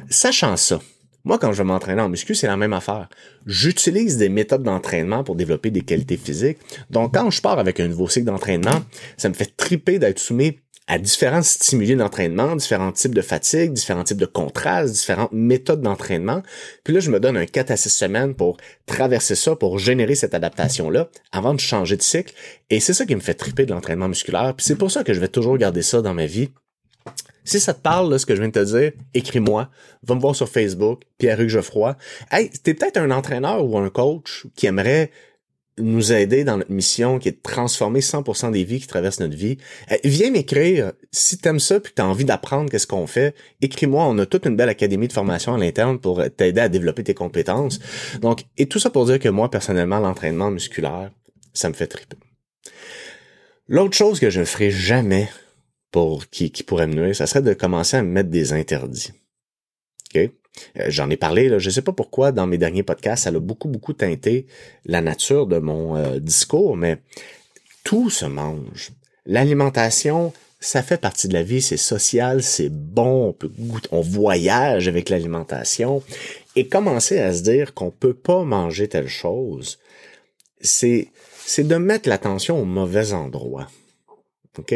Sachant 0.09 0.57
ça, 0.57 0.79
moi, 1.25 1.39
quand 1.39 1.51
je 1.53 1.57
vais 1.57 1.63
m'entraîner 1.63 2.01
en 2.01 2.09
muscu, 2.09 2.35
c'est 2.35 2.45
la 2.45 2.55
même 2.55 2.73
affaire. 2.73 3.09
J'utilise 3.47 4.17
des 4.17 4.29
méthodes 4.29 4.61
d'entraînement 4.61 5.23
pour 5.23 5.35
développer 5.35 5.71
des 5.71 5.81
qualités 5.81 6.17
physiques. 6.17 6.59
Donc, 6.91 7.15
quand 7.15 7.31
je 7.31 7.41
pars 7.41 7.57
avec 7.57 7.79
un 7.79 7.87
nouveau 7.87 8.07
cycle 8.07 8.27
d'entraînement, 8.27 8.83
ça 9.17 9.29
me 9.29 9.33
fait 9.33 9.57
triper 9.57 9.97
d'être 9.97 10.19
soumis 10.19 10.59
à 10.87 10.99
différents 10.99 11.41
stimuli 11.41 11.95
d'entraînement, 11.95 12.55
différents 12.55 12.91
types 12.91 13.15
de 13.15 13.21
fatigue, 13.21 13.73
différents 13.73 14.03
types 14.03 14.19
de 14.19 14.25
contrastes, 14.25 14.93
différentes 14.93 15.31
méthodes 15.31 15.81
d'entraînement. 15.81 16.43
Puis 16.83 16.93
là, 16.93 16.99
je 16.99 17.09
me 17.09 17.19
donne 17.19 17.37
un 17.37 17.45
4 17.45 17.71
à 17.71 17.77
6 17.77 17.89
semaines 17.89 18.35
pour 18.35 18.57
traverser 18.85 19.35
ça, 19.35 19.55
pour 19.55 19.79
générer 19.79 20.13
cette 20.13 20.35
adaptation-là 20.35 21.09
avant 21.31 21.55
de 21.55 21.59
changer 21.59 21.97
de 21.97 22.03
cycle. 22.03 22.33
Et 22.69 22.79
c'est 22.79 22.93
ça 22.93 23.05
qui 23.05 23.15
me 23.15 23.21
fait 23.21 23.33
triper 23.33 23.65
de 23.65 23.73
l'entraînement 23.73 24.07
musculaire. 24.07 24.53
Puis 24.55 24.65
c'est 24.65 24.75
pour 24.75 24.91
ça 24.91 25.03
que 25.03 25.13
je 25.13 25.19
vais 25.19 25.27
toujours 25.27 25.57
garder 25.57 25.81
ça 25.81 26.01
dans 26.01 26.13
ma 26.13 26.27
vie. 26.27 26.49
Si 27.43 27.59
ça 27.59 27.73
te 27.73 27.81
parle, 27.81 28.11
là, 28.11 28.17
ce 28.17 28.25
que 28.25 28.35
je 28.35 28.41
viens 28.41 28.49
de 28.49 28.53
te 28.53 28.65
dire, 28.65 28.91
écris-moi. 29.13 29.69
Va 30.03 30.15
me 30.15 30.19
voir 30.19 30.35
sur 30.35 30.49
Facebook, 30.49 31.01
Pierre-Hugues 31.17 31.49
Geoffroy. 31.49 31.95
Hey, 32.31 32.49
t'es 32.49 32.73
peut-être 32.73 32.97
un 32.97 33.11
entraîneur 33.11 33.63
ou 33.63 33.77
un 33.77 33.89
coach 33.89 34.47
qui 34.55 34.65
aimerait 34.65 35.11
nous 35.77 36.13
aider 36.13 36.43
dans 36.43 36.57
notre 36.57 36.71
mission 36.71 37.19
qui 37.19 37.29
est 37.29 37.33
de 37.33 37.41
transformer 37.41 37.99
100% 37.99 38.51
des 38.51 38.63
vies 38.63 38.79
qui 38.79 38.87
traversent 38.87 39.19
notre 39.19 39.35
vie. 39.35 39.57
Euh, 39.91 39.97
viens 40.03 40.31
m'écrire 40.31 40.93
si 41.11 41.37
t'aimes 41.37 41.59
ça 41.59 41.79
puis 41.79 41.91
que 41.91 41.95
t'as 41.95 42.05
envie 42.05 42.25
d'apprendre 42.25 42.69
qu'est-ce 42.69 42.87
qu'on 42.87 43.07
fait. 43.07 43.35
Écris-moi, 43.61 44.05
on 44.05 44.17
a 44.19 44.25
toute 44.25 44.45
une 44.45 44.55
belle 44.55 44.69
académie 44.69 45.07
de 45.07 45.13
formation 45.13 45.53
à 45.53 45.57
l'interne 45.57 45.99
pour 45.99 46.23
t'aider 46.35 46.61
à 46.61 46.69
développer 46.69 47.03
tes 47.03 47.13
compétences. 47.13 47.79
Donc, 48.21 48.45
et 48.57 48.67
tout 48.67 48.79
ça 48.79 48.89
pour 48.89 49.05
dire 49.05 49.19
que 49.19 49.29
moi, 49.29 49.51
personnellement, 49.51 49.99
l'entraînement 49.99 50.51
musculaire, 50.51 51.11
ça 51.53 51.69
me 51.69 51.73
fait 51.73 51.87
triper. 51.87 52.17
L'autre 53.67 53.97
chose 53.97 54.19
que 54.19 54.29
je 54.29 54.41
ne 54.41 54.45
ferai 54.45 54.71
jamais 54.71 55.29
pour 55.91 56.29
qui, 56.29 56.51
qui 56.51 56.63
pourrait 56.63 56.87
me 56.87 56.93
nuire, 56.93 57.15
ça 57.15 57.25
serait 57.25 57.41
de 57.41 57.53
commencer 57.53 57.97
à 57.97 58.03
me 58.03 58.09
mettre 58.09 58.29
des 58.29 58.53
interdits. 58.53 59.11
Euh, 60.79 60.85
j'en 60.87 61.09
ai 61.09 61.17
parlé, 61.17 61.49
là, 61.49 61.59
je 61.59 61.69
ne 61.69 61.73
sais 61.73 61.81
pas 61.81 61.91
pourquoi, 61.91 62.31
dans 62.31 62.47
mes 62.47 62.57
derniers 62.57 62.83
podcasts, 62.83 63.23
ça 63.23 63.29
a 63.29 63.39
beaucoup, 63.39 63.67
beaucoup 63.67 63.93
teinté 63.93 64.45
la 64.85 65.01
nature 65.01 65.47
de 65.47 65.57
mon 65.57 65.95
euh, 65.95 66.19
discours, 66.19 66.77
mais 66.77 66.99
tout 67.83 68.09
se 68.09 68.25
mange. 68.25 68.91
L'alimentation, 69.25 70.33
ça 70.59 70.83
fait 70.83 70.99
partie 70.99 71.27
de 71.27 71.33
la 71.33 71.43
vie, 71.43 71.61
c'est 71.61 71.77
social, 71.77 72.43
c'est 72.43 72.69
bon, 72.69 73.29
on 73.29 73.33
peut 73.33 73.51
goûter, 73.59 73.89
on 73.91 74.01
voyage 74.01 74.87
avec 74.87 75.09
l'alimentation. 75.09 76.03
Et 76.55 76.67
commencer 76.67 77.19
à 77.19 77.33
se 77.33 77.41
dire 77.41 77.73
qu'on 77.73 77.91
peut 77.91 78.13
pas 78.13 78.43
manger 78.43 78.87
telle 78.87 79.07
chose, 79.07 79.79
c'est, 80.61 81.09
c'est 81.45 81.67
de 81.67 81.75
mettre 81.75 82.09
l'attention 82.09 82.59
au 82.59 82.65
mauvais 82.65 83.13
endroit. 83.13 83.67
OK? 84.57 84.73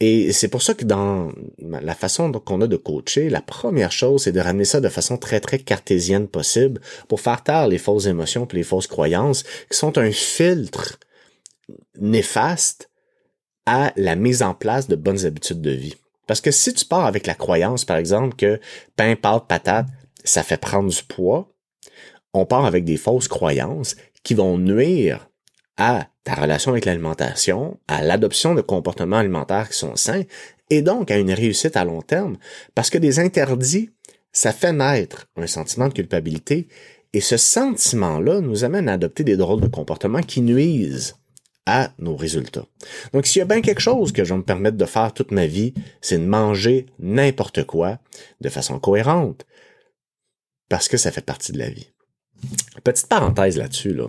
Et 0.00 0.32
c'est 0.32 0.48
pour 0.48 0.62
ça 0.62 0.74
que 0.74 0.84
dans 0.84 1.30
la 1.58 1.94
façon 1.94 2.32
qu'on 2.32 2.60
a 2.60 2.66
de 2.66 2.76
coacher, 2.76 3.30
la 3.30 3.40
première 3.40 3.92
chose, 3.92 4.24
c'est 4.24 4.32
de 4.32 4.40
ramener 4.40 4.64
ça 4.64 4.80
de 4.80 4.88
façon 4.88 5.16
très, 5.16 5.38
très 5.38 5.60
cartésienne 5.60 6.26
possible 6.26 6.80
pour 7.06 7.20
faire 7.20 7.44
taire 7.44 7.68
les 7.68 7.78
fausses 7.78 8.06
émotions 8.06 8.48
et 8.50 8.56
les 8.56 8.62
fausses 8.64 8.88
croyances 8.88 9.44
qui 9.70 9.78
sont 9.78 9.98
un 9.98 10.10
filtre 10.10 10.98
néfaste 12.00 12.90
à 13.64 13.92
la 13.96 14.16
mise 14.16 14.42
en 14.42 14.54
place 14.54 14.88
de 14.88 14.96
bonnes 14.96 15.24
habitudes 15.24 15.60
de 15.60 15.70
vie. 15.70 15.94
Parce 16.26 16.40
que 16.40 16.50
si 16.50 16.74
tu 16.74 16.84
pars 16.84 17.06
avec 17.06 17.26
la 17.26 17.34
croyance, 17.34 17.84
par 17.84 17.96
exemple, 17.96 18.34
que 18.34 18.58
pain, 18.96 19.14
pâte, 19.14 19.46
patate, 19.46 19.86
ça 20.24 20.42
fait 20.42 20.56
prendre 20.56 20.90
du 20.90 21.02
poids, 21.04 21.48
on 22.34 22.44
part 22.44 22.64
avec 22.64 22.84
des 22.84 22.96
fausses 22.96 23.28
croyances 23.28 23.94
qui 24.24 24.34
vont 24.34 24.58
nuire 24.58 25.28
à 25.76 26.08
ta 26.24 26.34
relation 26.34 26.72
avec 26.72 26.84
l'alimentation, 26.84 27.78
à 27.88 28.02
l'adoption 28.02 28.54
de 28.54 28.60
comportements 28.60 29.16
alimentaires 29.16 29.68
qui 29.68 29.78
sont 29.78 29.96
sains, 29.96 30.22
et 30.70 30.82
donc 30.82 31.10
à 31.10 31.18
une 31.18 31.32
réussite 31.32 31.76
à 31.76 31.84
long 31.84 32.02
terme, 32.02 32.36
parce 32.74 32.90
que 32.90 32.98
des 32.98 33.18
interdits, 33.18 33.90
ça 34.32 34.52
fait 34.52 34.72
naître 34.72 35.26
un 35.36 35.46
sentiment 35.46 35.88
de 35.88 35.94
culpabilité, 35.94 36.68
et 37.12 37.20
ce 37.20 37.36
sentiment-là 37.36 38.40
nous 38.40 38.64
amène 38.64 38.88
à 38.88 38.94
adopter 38.94 39.24
des 39.24 39.36
drôles 39.36 39.60
de 39.60 39.68
comportements 39.68 40.22
qui 40.22 40.40
nuisent 40.40 41.16
à 41.66 41.92
nos 41.98 42.16
résultats. 42.16 42.66
Donc, 43.12 43.26
s'il 43.26 43.40
y 43.40 43.42
a 43.42 43.46
bien 43.46 43.60
quelque 43.60 43.80
chose 43.80 44.12
que 44.12 44.24
je 44.24 44.32
vais 44.32 44.38
me 44.38 44.44
permettre 44.44 44.76
de 44.76 44.84
faire 44.84 45.12
toute 45.12 45.30
ma 45.30 45.46
vie, 45.46 45.74
c'est 46.00 46.18
de 46.18 46.24
manger 46.24 46.86
n'importe 46.98 47.64
quoi 47.64 47.98
de 48.40 48.48
façon 48.48 48.78
cohérente, 48.78 49.46
parce 50.68 50.88
que 50.88 50.96
ça 50.96 51.12
fait 51.12 51.24
partie 51.24 51.52
de 51.52 51.58
la 51.58 51.68
vie. 51.68 51.92
Petite 52.82 53.08
parenthèse 53.08 53.58
là-dessus, 53.58 53.92
là. 53.92 54.06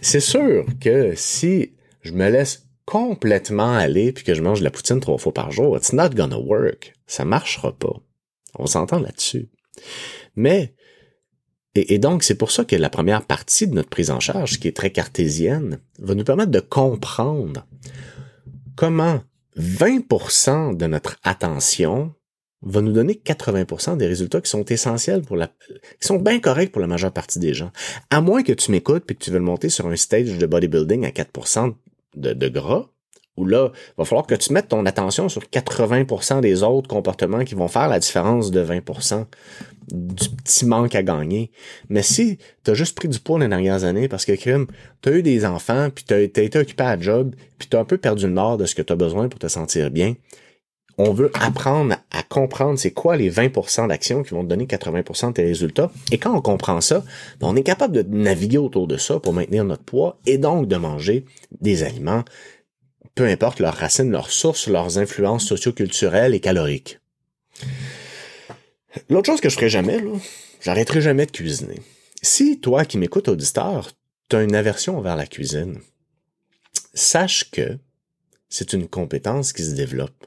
C'est 0.00 0.20
sûr 0.20 0.66
que 0.80 1.14
si 1.14 1.72
je 2.02 2.12
me 2.12 2.28
laisse 2.28 2.66
complètement 2.84 3.74
aller 3.74 4.12
puis 4.12 4.24
que 4.24 4.34
je 4.34 4.42
mange 4.42 4.60
de 4.60 4.64
la 4.64 4.70
poutine 4.70 5.00
trois 5.00 5.18
fois 5.18 5.32
par 5.32 5.50
jour, 5.52 5.76
it's 5.76 5.92
not 5.92 6.10
gonna 6.10 6.38
work. 6.38 6.94
Ça 7.06 7.24
marchera 7.24 7.72
pas. 7.72 8.00
On 8.58 8.66
s'entend 8.66 8.98
là-dessus. 8.98 9.48
Mais 10.34 10.74
et, 11.76 11.98
donc, 11.98 12.24
c'est 12.24 12.34
pour 12.34 12.50
ça 12.50 12.64
que 12.64 12.74
la 12.74 12.90
première 12.90 13.24
partie 13.24 13.68
de 13.68 13.74
notre 13.74 13.90
prise 13.90 14.10
en 14.10 14.18
charge, 14.18 14.58
qui 14.58 14.66
est 14.66 14.76
très 14.76 14.90
cartésienne, 14.90 15.78
va 16.00 16.16
nous 16.16 16.24
permettre 16.24 16.50
de 16.50 16.58
comprendre 16.58 17.64
comment 18.74 19.22
20% 19.56 20.76
de 20.76 20.86
notre 20.86 21.16
attention 21.22 22.12
va 22.62 22.82
nous 22.82 22.92
donner 22.92 23.14
80% 23.14 23.96
des 23.96 24.06
résultats 24.06 24.40
qui 24.40 24.50
sont 24.50 24.64
essentiels 24.64 25.22
pour 25.22 25.36
la, 25.36 25.46
qui 25.46 26.06
sont 26.06 26.18
bien 26.18 26.40
corrects 26.40 26.72
pour 26.72 26.80
la 26.80 26.86
majeure 26.86 27.12
partie 27.12 27.38
des 27.38 27.54
gens. 27.54 27.70
À 28.10 28.20
moins 28.20 28.42
que 28.42 28.52
tu 28.52 28.70
m'écoutes 28.70 29.10
et 29.10 29.14
que 29.14 29.24
tu 29.24 29.30
veux 29.30 29.38
le 29.38 29.44
monter 29.44 29.70
sur 29.70 29.86
un 29.86 29.96
stage 29.96 30.36
de 30.36 30.46
bodybuilding 30.46 31.06
à 31.06 31.10
4% 31.10 31.74
de, 32.16 32.32
de 32.34 32.48
gras, 32.48 32.86
où 33.36 33.46
là, 33.46 33.72
il 33.74 33.94
va 33.98 34.04
falloir 34.04 34.26
que 34.26 34.34
tu 34.34 34.52
mettes 34.52 34.68
ton 34.68 34.84
attention 34.84 35.28
sur 35.28 35.42
80% 35.42 36.40
des 36.40 36.62
autres 36.62 36.88
comportements 36.88 37.44
qui 37.44 37.54
vont 37.54 37.68
faire 37.68 37.88
la 37.88 37.98
différence 37.98 38.50
de 38.50 38.62
20% 38.62 39.24
du 39.92 40.28
petit 40.28 40.66
manque 40.66 40.94
à 40.94 41.02
gagner. 41.02 41.50
Mais 41.88 42.02
si 42.02 42.38
tu 42.64 42.70
as 42.70 42.74
juste 42.74 42.96
pris 42.96 43.08
du 43.08 43.18
poids 43.18 43.38
les 43.38 43.48
dernières 43.48 43.84
années 43.84 44.08
parce 44.08 44.24
que 44.24 44.32
crime, 44.32 44.66
tu 45.02 45.08
as 45.08 45.12
eu 45.12 45.22
des 45.22 45.44
enfants, 45.44 45.88
puis 45.92 46.04
tu 46.04 46.14
as, 46.14 46.20
été 46.20 46.58
occupé 46.58 46.84
à 46.84 47.00
job, 47.00 47.34
puis 47.58 47.68
tu 47.68 47.76
as 47.76 47.80
un 47.80 47.84
peu 47.84 47.96
perdu 47.98 48.26
le 48.26 48.32
nord 48.32 48.58
de 48.58 48.66
ce 48.66 48.74
que 48.74 48.82
tu 48.82 48.92
as 48.92 48.96
besoin 48.96 49.28
pour 49.28 49.38
te 49.38 49.48
sentir 49.48 49.90
bien, 49.90 50.14
on 50.98 51.12
veut 51.12 51.30
apprendre 51.40 51.96
comprendre 52.30 52.78
c'est 52.78 52.92
quoi 52.92 53.16
les 53.16 53.30
20% 53.30 53.88
d'actions 53.88 54.22
qui 54.22 54.30
vont 54.30 54.42
te 54.42 54.48
donner 54.48 54.64
80% 54.64 55.28
de 55.28 55.32
tes 55.32 55.44
résultats. 55.44 55.90
Et 56.12 56.18
quand 56.18 56.34
on 56.34 56.40
comprend 56.40 56.80
ça, 56.80 57.04
ben, 57.40 57.48
on 57.48 57.56
est 57.56 57.62
capable 57.62 57.92
de 57.92 58.02
naviguer 58.02 58.56
autour 58.56 58.86
de 58.86 58.96
ça 58.96 59.20
pour 59.20 59.34
maintenir 59.34 59.64
notre 59.64 59.82
poids 59.82 60.18
et 60.24 60.38
donc 60.38 60.66
de 60.68 60.76
manger 60.76 61.26
des 61.60 61.82
aliments 61.82 62.24
peu 63.14 63.26
importe 63.26 63.60
leurs 63.60 63.74
racines, 63.74 64.10
leurs 64.10 64.30
sources, 64.30 64.68
leurs 64.68 64.98
influences 64.98 65.46
socioculturelles 65.46 66.34
et 66.34 66.40
caloriques. 66.40 67.00
L'autre 69.08 69.26
chose 69.26 69.40
que 69.40 69.48
je 69.48 69.56
ferai 69.56 69.68
jamais, 69.68 70.02
j'arrêterai 70.62 71.00
jamais 71.00 71.26
de 71.26 71.30
cuisiner. 71.30 71.80
Si 72.22 72.60
toi 72.60 72.84
qui 72.84 72.98
m'écoutes 72.98 73.28
auditeur, 73.28 73.90
tu 74.28 74.36
as 74.36 74.42
une 74.42 74.54
aversion 74.54 74.96
envers 74.96 75.16
la 75.16 75.26
cuisine, 75.26 75.80
sache 76.94 77.50
que 77.50 77.78
c'est 78.48 78.72
une 78.72 78.88
compétence 78.88 79.52
qui 79.52 79.64
se 79.64 79.74
développe. 79.74 80.26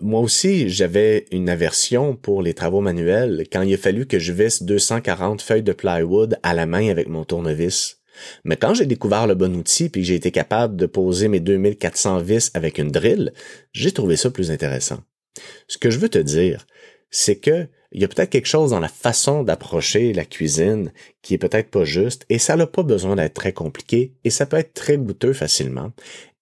Moi 0.00 0.20
aussi, 0.20 0.68
j'avais 0.68 1.26
une 1.32 1.48
aversion 1.48 2.14
pour 2.14 2.42
les 2.42 2.54
travaux 2.54 2.80
manuels 2.80 3.44
quand 3.52 3.62
il 3.62 3.74
a 3.74 3.78
fallu 3.78 4.06
que 4.06 4.18
je 4.18 4.32
visse 4.32 4.62
240 4.62 5.42
feuilles 5.42 5.62
de 5.64 5.72
plywood 5.72 6.38
à 6.42 6.54
la 6.54 6.66
main 6.66 6.88
avec 6.88 7.08
mon 7.08 7.24
tournevis. 7.24 8.00
Mais 8.44 8.56
quand 8.56 8.74
j'ai 8.74 8.86
découvert 8.86 9.26
le 9.26 9.34
bon 9.34 9.56
outil 9.56 9.88
puis 9.88 10.04
j'ai 10.04 10.14
été 10.14 10.30
capable 10.30 10.76
de 10.76 10.86
poser 10.86 11.28
mes 11.28 11.40
2400 11.40 12.20
vis 12.20 12.50
avec 12.54 12.78
une 12.78 12.90
drill, 12.90 13.32
j'ai 13.72 13.92
trouvé 13.92 14.16
ça 14.16 14.30
plus 14.30 14.50
intéressant. 14.50 15.00
Ce 15.66 15.76
que 15.78 15.90
je 15.90 15.98
veux 15.98 16.08
te 16.08 16.18
dire, 16.18 16.66
c'est 17.10 17.36
que 17.36 17.66
il 17.92 18.00
y 18.00 18.04
a 18.04 18.08
peut-être 18.08 18.30
quelque 18.30 18.46
chose 18.46 18.70
dans 18.70 18.78
la 18.78 18.88
façon 18.88 19.42
d'approcher 19.42 20.12
la 20.12 20.24
cuisine 20.24 20.92
qui 21.22 21.34
est 21.34 21.38
peut-être 21.38 21.70
pas 21.70 21.84
juste 21.84 22.24
et 22.28 22.38
ça 22.38 22.54
n'a 22.54 22.68
pas 22.68 22.84
besoin 22.84 23.16
d'être 23.16 23.34
très 23.34 23.52
compliqué 23.52 24.14
et 24.22 24.30
ça 24.30 24.46
peut 24.46 24.58
être 24.58 24.74
très 24.74 24.96
goûteux 24.96 25.32
facilement. 25.32 25.90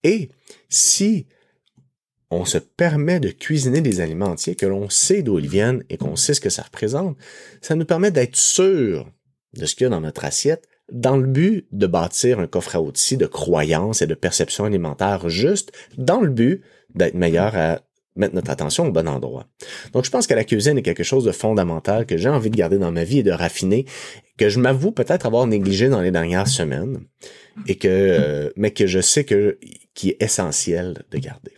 Et 0.04 0.28
si 0.68 1.26
on 2.30 2.44
se 2.44 2.58
permet 2.58 3.20
de 3.20 3.30
cuisiner 3.30 3.80
des 3.80 4.00
aliments 4.00 4.26
entiers 4.26 4.54
que 4.54 4.66
l'on 4.66 4.88
sait 4.90 5.22
d'où 5.22 5.38
ils 5.38 5.48
viennent 5.48 5.82
et 5.88 5.96
qu'on 5.96 6.16
sait 6.16 6.34
ce 6.34 6.40
que 6.40 6.50
ça 6.50 6.62
représente, 6.62 7.16
ça 7.62 7.74
nous 7.74 7.86
permet 7.86 8.10
d'être 8.10 8.36
sûr 8.36 9.10
de 9.54 9.64
ce 9.64 9.74
qu'il 9.74 9.84
y 9.84 9.86
a 9.86 9.90
dans 9.90 10.00
notre 10.00 10.24
assiette 10.24 10.68
dans 10.92 11.16
le 11.16 11.26
but 11.26 11.66
de 11.72 11.86
bâtir 11.86 12.40
un 12.40 12.46
coffre 12.46 12.76
à 12.76 12.80
outils 12.80 13.16
de 13.16 13.26
croyances 13.26 14.02
et 14.02 14.06
de 14.06 14.14
perception 14.14 14.64
alimentaire 14.64 15.28
juste, 15.28 15.72
dans 15.96 16.20
le 16.20 16.30
but 16.30 16.62
d'être 16.94 17.14
meilleur 17.14 17.54
à 17.56 17.80
mettre 18.16 18.34
notre 18.34 18.50
attention 18.50 18.88
au 18.88 18.90
bon 18.90 19.06
endroit. 19.06 19.46
Donc 19.92 20.04
je 20.04 20.10
pense 20.10 20.26
que 20.26 20.34
la 20.34 20.44
cuisine 20.44 20.78
est 20.78 20.82
quelque 20.82 21.04
chose 21.04 21.24
de 21.24 21.30
fondamental 21.30 22.04
que 22.04 22.16
j'ai 22.16 22.28
envie 22.28 22.50
de 22.50 22.56
garder 22.56 22.78
dans 22.78 22.90
ma 22.90 23.04
vie 23.04 23.18
et 23.18 23.22
de 23.22 23.30
raffiner, 23.30 23.84
que 24.38 24.48
je 24.48 24.58
m'avoue 24.58 24.90
peut-être 24.90 25.26
avoir 25.26 25.46
négligé 25.46 25.88
dans 25.88 26.00
les 26.00 26.10
dernières 26.10 26.48
semaines, 26.48 27.00
et 27.66 27.76
que, 27.76 28.52
mais 28.56 28.72
que 28.72 28.86
je 28.86 29.00
sais 29.00 29.24
que 29.24 29.58
qui 29.94 30.10
est 30.10 30.22
essentiel 30.22 31.04
de 31.10 31.18
garder. 31.18 31.52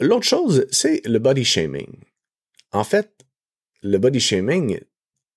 L'autre 0.00 0.26
chose, 0.26 0.66
c'est 0.70 1.06
le 1.06 1.18
body 1.18 1.44
shaming. 1.44 2.00
En 2.72 2.84
fait, 2.84 3.10
le 3.82 3.98
body 3.98 4.20
shaming, 4.20 4.80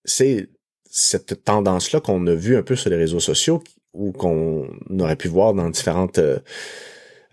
c'est 0.05 0.50
cette 0.89 1.43
tendance-là 1.43 2.00
qu'on 2.00 2.25
a 2.27 2.36
vue 2.36 2.55
un 2.55 2.63
peu 2.63 2.75
sur 2.75 2.89
les 2.89 2.96
réseaux 2.96 3.20
sociaux 3.20 3.63
ou 3.93 4.12
qu'on 4.12 4.70
aurait 5.00 5.15
pu 5.15 5.27
voir 5.27 5.53
dans 5.53 5.70
différentes 5.70 6.20
euh, 6.20 6.39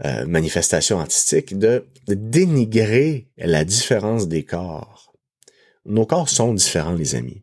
euh, 0.04 0.26
manifestations 0.26 0.98
artistiques, 0.98 1.58
de, 1.58 1.86
dénigrer 2.06 3.28
la 3.36 3.64
différence 3.64 4.28
des 4.28 4.44
corps. 4.44 5.12
Nos 5.84 6.06
corps 6.06 6.28
sont 6.28 6.54
différents, 6.54 6.94
les 6.94 7.14
amis. 7.14 7.42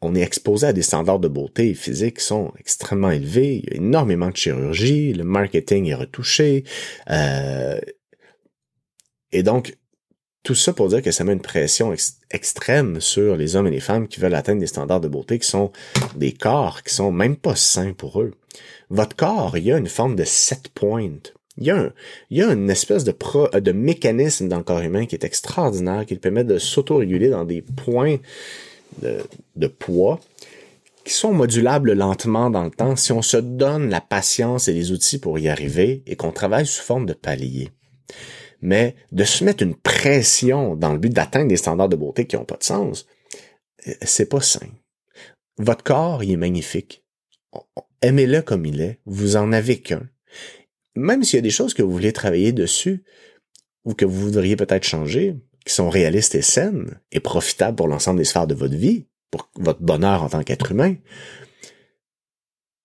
On 0.00 0.14
est 0.14 0.22
exposé 0.22 0.66
à 0.66 0.72
des 0.72 0.82
standards 0.82 1.20
de 1.20 1.28
beauté 1.28 1.74
physique 1.74 2.18
qui 2.18 2.24
sont 2.24 2.52
extrêmement 2.58 3.10
élevés. 3.10 3.62
Il 3.62 3.70
y 3.70 3.72
a 3.74 3.76
énormément 3.76 4.30
de 4.30 4.36
chirurgie, 4.36 5.12
le 5.12 5.24
marketing 5.24 5.86
est 5.86 5.94
retouché. 5.94 6.64
Euh, 7.10 7.78
et 9.32 9.42
donc, 9.42 9.76
tout 10.42 10.54
ça 10.54 10.72
pour 10.72 10.88
dire 10.88 11.02
que 11.02 11.10
ça 11.10 11.24
met 11.24 11.32
une 11.32 11.40
pression 11.40 11.92
extrême 12.30 13.00
sur 13.00 13.36
les 13.36 13.56
hommes 13.56 13.66
et 13.66 13.72
les 13.72 13.80
femmes 13.80 14.06
qui 14.06 14.20
veulent 14.20 14.34
atteindre 14.34 14.60
des 14.60 14.68
standards 14.68 15.00
de 15.00 15.08
beauté 15.08 15.40
qui 15.40 15.48
sont 15.48 15.72
des 16.14 16.32
corps 16.32 16.84
qui 16.84 16.94
sont 16.94 17.10
même 17.10 17.36
pas 17.36 17.56
sains 17.56 17.92
pour 17.92 18.22
eux. 18.22 18.32
Votre 18.88 19.16
corps, 19.16 19.58
il 19.58 19.64
y 19.64 19.72
a 19.72 19.76
une 19.76 19.88
forme 19.88 20.14
de 20.14 20.22
set 20.22 20.68
point. 20.68 21.18
Il 21.58 21.66
y 22.30 22.42
a, 22.42 22.52
une 22.52 22.70
espèce 22.70 23.02
de, 23.02 23.72
mécanisme 23.72 24.46
dans 24.46 24.58
le 24.58 24.62
corps 24.62 24.82
humain 24.82 25.06
qui 25.06 25.16
est 25.16 25.24
extraordinaire, 25.24 26.06
qui 26.06 26.14
permet 26.14 26.44
de 26.44 26.58
s'auto-réguler 26.58 27.30
dans 27.30 27.44
des 27.44 27.62
points 27.62 28.18
de, 29.02 29.66
poids 29.66 30.20
qui 31.04 31.12
sont 31.12 31.32
modulables 31.32 31.92
lentement 31.92 32.50
dans 32.50 32.64
le 32.64 32.70
temps 32.70 32.94
si 32.94 33.10
on 33.10 33.22
se 33.22 33.36
donne 33.36 33.90
la 33.90 34.00
patience 34.00 34.68
et 34.68 34.72
les 34.72 34.92
outils 34.92 35.18
pour 35.18 35.38
y 35.38 35.48
arriver 35.48 36.02
et 36.06 36.14
qu'on 36.14 36.30
travaille 36.30 36.66
sous 36.66 36.82
forme 36.82 37.06
de 37.06 37.14
paliers 37.14 37.70
mais 38.60 38.96
de 39.12 39.24
se 39.24 39.44
mettre 39.44 39.62
une 39.62 39.74
pression 39.74 40.76
dans 40.76 40.92
le 40.92 40.98
but 40.98 41.12
d'atteindre 41.12 41.48
des 41.48 41.56
standards 41.56 41.88
de 41.88 41.96
beauté 41.96 42.26
qui 42.26 42.36
n'ont 42.36 42.44
pas 42.44 42.56
de 42.56 42.64
sens, 42.64 43.06
euh, 43.86 43.92
c'est 44.02 44.28
pas 44.28 44.40
sain. 44.40 44.68
Votre 45.58 45.84
corps, 45.84 46.24
il 46.24 46.32
est 46.32 46.36
magnifique. 46.36 47.04
Aimez-le 48.02 48.42
comme 48.42 48.66
il 48.66 48.80
est. 48.80 49.00
Vous 49.06 49.36
en 49.36 49.52
avez 49.52 49.80
qu'un. 49.80 50.08
Même 50.94 51.24
s'il 51.24 51.36
y 51.36 51.38
a 51.38 51.42
des 51.42 51.50
choses 51.50 51.74
que 51.74 51.82
vous 51.82 51.92
voulez 51.92 52.12
travailler 52.12 52.52
dessus 52.52 53.04
ou 53.84 53.94
que 53.94 54.04
vous 54.04 54.20
voudriez 54.20 54.56
peut-être 54.56 54.84
changer, 54.84 55.36
qui 55.64 55.72
sont 55.72 55.88
réalistes 55.88 56.34
et 56.34 56.42
saines 56.42 57.00
et 57.12 57.20
profitables 57.20 57.76
pour 57.76 57.88
l'ensemble 57.88 58.18
des 58.18 58.24
sphères 58.24 58.46
de 58.46 58.54
votre 58.54 58.74
vie, 58.74 59.06
pour 59.30 59.50
votre 59.56 59.82
bonheur 59.82 60.22
en 60.22 60.28
tant 60.28 60.42
qu'être 60.42 60.72
humain, 60.72 60.96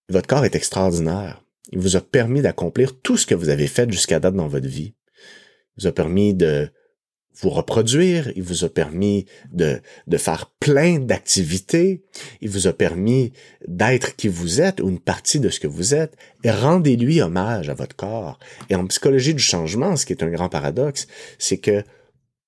votre 0.09 0.27
corps 0.27 0.45
est 0.45 0.55
extraordinaire. 0.55 1.43
Il 1.71 1.79
vous 1.79 1.95
a 1.95 2.01
permis 2.01 2.41
d'accomplir 2.41 2.99
tout 2.99 3.17
ce 3.17 3.25
que 3.25 3.35
vous 3.35 3.49
avez 3.49 3.67
fait 3.67 3.89
jusqu'à 3.89 4.19
date 4.19 4.35
dans 4.35 4.47
votre 4.47 4.67
vie 4.67 4.93
vous 5.77 5.87
a 5.87 5.91
permis 5.91 6.33
de 6.33 6.69
vous 7.41 7.49
reproduire, 7.49 8.31
il 8.35 8.43
vous 8.43 8.65
a 8.65 8.69
permis 8.69 9.25
de, 9.51 9.81
de 10.07 10.17
faire 10.17 10.51
plein 10.59 10.99
d'activités, 10.99 12.03
il 12.41 12.49
vous 12.49 12.67
a 12.67 12.73
permis 12.73 13.31
d'être 13.67 14.15
qui 14.15 14.27
vous 14.27 14.61
êtes 14.61 14.81
ou 14.81 14.89
une 14.89 14.99
partie 14.99 15.39
de 15.39 15.49
ce 15.49 15.59
que 15.59 15.67
vous 15.67 15.93
êtes, 15.93 16.17
et 16.43 16.51
rendez-lui 16.51 17.21
hommage 17.21 17.69
à 17.69 17.73
votre 17.73 17.95
corps. 17.95 18.37
Et 18.69 18.75
en 18.75 18.85
psychologie 18.87 19.33
du 19.33 19.41
changement, 19.41 19.95
ce 19.95 20.05
qui 20.05 20.13
est 20.13 20.23
un 20.23 20.29
grand 20.29 20.49
paradoxe, 20.49 21.07
c'est 21.39 21.57
que 21.57 21.83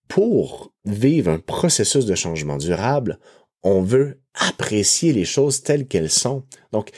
pour 0.07 0.73
vivre 0.85 1.31
un 1.31 1.39
processus 1.39 2.05
de 2.05 2.15
changement 2.15 2.57
durable, 2.57 3.19
on 3.63 3.81
veut 3.81 4.19
apprécier 4.33 5.13
les 5.13 5.25
choses 5.25 5.63
telles 5.63 5.87
qu'elles 5.87 6.09
sont. 6.09 6.43
Donc, 6.71 6.91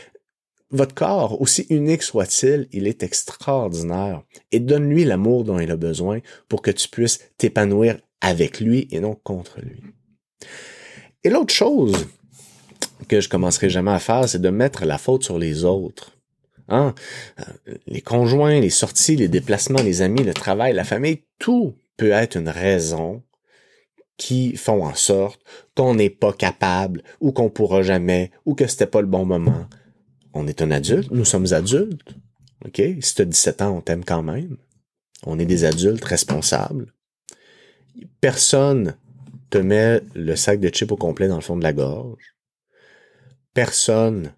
votre 0.75 0.93
corps, 0.93 1.41
aussi 1.41 1.65
unique 1.69 2.03
soit-il, 2.03 2.67
il 2.71 2.87
est 2.87 3.03
extraordinaire 3.03 4.21
et 4.51 4.59
donne-lui 4.59 5.05
l'amour 5.05 5.43
dont 5.43 5.59
il 5.59 5.71
a 5.71 5.77
besoin 5.77 6.19
pour 6.47 6.61
que 6.61 6.71
tu 6.71 6.87
puisses 6.89 7.19
t'épanouir 7.37 7.97
avec 8.21 8.59
lui 8.59 8.87
et 8.91 8.99
non 8.99 9.15
contre 9.15 9.59
lui. 9.61 9.81
Et 11.23 11.29
l'autre 11.29 11.53
chose 11.53 12.07
que 13.07 13.21
je 13.21 13.29
commencerai 13.29 13.69
jamais 13.69 13.91
à 13.91 13.99
faire, 13.99 14.27
c'est 14.29 14.41
de 14.41 14.49
mettre 14.49 14.85
la 14.85 14.97
faute 14.97 15.23
sur 15.23 15.39
les 15.39 15.63
autres. 15.63 16.11
Hein? 16.69 16.95
Euh, 17.39 17.75
les 17.87 18.01
conjoints, 18.01 18.59
les 18.59 18.69
sorties, 18.69 19.15
les 19.15 19.27
déplacements, 19.27 19.81
les 19.81 20.01
amis, 20.01 20.23
le 20.23 20.33
travail, 20.33 20.73
la 20.73 20.83
famille, 20.83 21.23
tout 21.39 21.75
peut 21.97 22.11
être 22.11 22.37
une 22.37 22.49
raison 22.49 23.23
qui 24.17 24.55
font 24.55 24.83
en 24.83 24.95
sorte 24.95 25.41
qu'on 25.75 25.95
n'est 25.95 26.09
pas 26.09 26.33
capable 26.33 27.03
ou 27.19 27.31
qu'on 27.31 27.49
pourra 27.49 27.81
jamais 27.81 28.31
ou 28.45 28.55
que 28.55 28.67
c'était 28.67 28.85
pas 28.85 29.01
le 29.01 29.07
bon 29.07 29.25
moment. 29.25 29.65
On 30.35 30.47
est 30.47 30.61
un 30.61 30.69
adulte, 30.69 31.09
nous 31.11 31.25
sommes 31.25 31.53
adultes. 31.53 32.13
OK? 32.65 32.81
Si 32.99 33.15
tu 33.15 33.21
as 33.21 33.25
17 33.25 33.61
ans, 33.61 33.77
on 33.77 33.81
t'aime 33.81 34.03
quand 34.03 34.21
même. 34.21 34.57
On 35.23 35.39
est 35.39 35.45
des 35.45 35.63
adultes 35.63 36.03
responsables. 36.03 36.93
Personne 38.19 38.95
te 39.49 39.57
met 39.57 40.01
le 40.13 40.35
sac 40.35 40.59
de 40.59 40.67
chips 40.67 40.91
au 40.91 40.97
complet 40.97 41.29
dans 41.29 41.35
le 41.35 41.41
fond 41.41 41.55
de 41.55 41.63
la 41.63 41.71
gorge. 41.71 42.35
Personne 43.53 44.33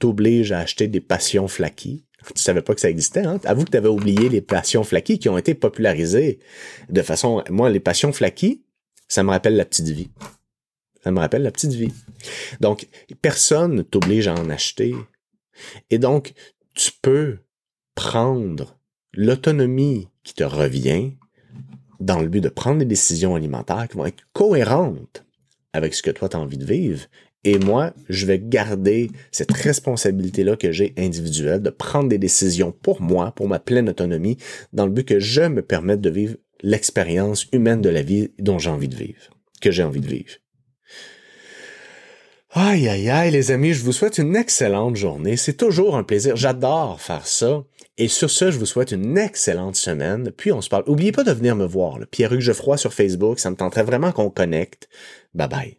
t'oblige 0.00 0.50
à 0.50 0.58
acheter 0.58 0.88
des 0.88 1.00
passions 1.00 1.48
flaquies. 1.48 2.04
Tu 2.34 2.42
savais 2.42 2.62
pas 2.62 2.74
que 2.74 2.80
ça 2.80 2.90
existait, 2.90 3.24
hein? 3.24 3.38
Avoue 3.44 3.64
que 3.64 3.70
tu 3.70 3.76
avais 3.76 3.88
oublié 3.88 4.28
les 4.28 4.40
passions 4.40 4.82
flaquies 4.82 5.20
qui 5.20 5.28
ont 5.28 5.38
été 5.38 5.54
popularisées 5.54 6.40
de 6.88 7.02
façon, 7.02 7.44
moi, 7.48 7.70
les 7.70 7.78
passions 7.78 8.12
flaquies, 8.12 8.64
ça 9.06 9.22
me 9.22 9.30
rappelle 9.30 9.54
la 9.54 9.64
petite 9.64 9.88
vie. 9.88 10.10
Ça 11.04 11.12
me 11.12 11.20
rappelle 11.20 11.42
la 11.42 11.52
petite 11.52 11.72
vie. 11.72 11.92
Donc, 12.60 12.88
personne 13.22 13.76
ne 13.76 13.82
t'oblige 13.82 14.26
à 14.26 14.34
en 14.34 14.50
acheter. 14.50 14.96
Et 15.90 15.98
donc, 15.98 16.32
tu 16.74 16.92
peux 17.02 17.38
prendre 17.94 18.78
l'autonomie 19.14 20.08
qui 20.22 20.34
te 20.34 20.44
revient 20.44 21.16
dans 22.00 22.20
le 22.20 22.28
but 22.28 22.40
de 22.40 22.48
prendre 22.48 22.78
des 22.78 22.84
décisions 22.84 23.34
alimentaires 23.34 23.88
qui 23.88 23.96
vont 23.96 24.06
être 24.06 24.22
cohérentes 24.32 25.24
avec 25.72 25.94
ce 25.94 26.02
que 26.02 26.10
toi 26.10 26.28
tu 26.28 26.36
as 26.36 26.40
envie 26.40 26.58
de 26.58 26.64
vivre. 26.64 27.06
Et 27.44 27.58
moi, 27.58 27.94
je 28.08 28.26
vais 28.26 28.38
garder 28.38 29.10
cette 29.30 29.52
responsabilité-là 29.52 30.56
que 30.56 30.72
j'ai 30.72 30.92
individuelle 30.98 31.62
de 31.62 31.70
prendre 31.70 32.08
des 32.08 32.18
décisions 32.18 32.72
pour 32.72 33.00
moi, 33.00 33.32
pour 33.32 33.48
ma 33.48 33.58
pleine 33.58 33.88
autonomie, 33.88 34.36
dans 34.72 34.86
le 34.86 34.92
but 34.92 35.06
que 35.06 35.20
je 35.20 35.42
me 35.42 35.62
permette 35.62 36.00
de 36.00 36.10
vivre 36.10 36.36
l'expérience 36.62 37.46
humaine 37.52 37.80
de 37.80 37.88
la 37.88 38.02
vie 38.02 38.30
dont 38.38 38.58
j'ai 38.58 38.70
envie 38.70 38.88
de 38.88 38.96
vivre, 38.96 39.30
que 39.60 39.70
j'ai 39.70 39.84
envie 39.84 40.00
de 40.00 40.08
vivre. 40.08 40.34
Aïe, 42.50 42.88
aïe, 42.88 43.10
aïe, 43.10 43.30
les 43.30 43.50
amis, 43.50 43.74
je 43.74 43.84
vous 43.84 43.92
souhaite 43.92 44.16
une 44.16 44.34
excellente 44.34 44.96
journée. 44.96 45.36
C'est 45.36 45.56
toujours 45.56 45.96
un 45.96 46.02
plaisir. 46.02 46.34
J'adore 46.34 47.00
faire 47.00 47.26
ça. 47.26 47.64
Et 47.98 48.08
sur 48.08 48.30
ce, 48.30 48.50
je 48.50 48.58
vous 48.58 48.66
souhaite 48.66 48.92
une 48.92 49.18
excellente 49.18 49.76
semaine. 49.76 50.30
Puis 50.30 50.50
on 50.52 50.62
se 50.62 50.70
parle. 50.70 50.84
N'oubliez 50.86 51.12
pas 51.12 51.24
de 51.24 51.32
venir 51.32 51.56
me 51.56 51.66
voir. 51.66 51.98
Pierre-Hugues 52.10 52.40
Geoffroy 52.40 52.78
sur 52.78 52.94
Facebook. 52.94 53.38
Ça 53.38 53.50
me 53.50 53.56
tenterait 53.56 53.82
vraiment 53.82 54.12
qu'on 54.12 54.30
connecte. 54.30 54.88
Bye 55.34 55.48
bye. 55.48 55.78